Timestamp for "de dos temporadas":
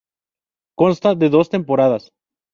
1.13-2.03